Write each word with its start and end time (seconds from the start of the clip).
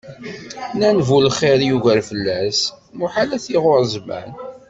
Nnan 0.73 0.97
bu 1.07 1.17
lxir 1.25 1.59
yugar 1.69 1.99
fell-as, 2.09 2.59
muḥal 2.97 3.29
ad 3.35 3.41
t-iɣurr 3.43 3.83
zzman. 3.93 4.29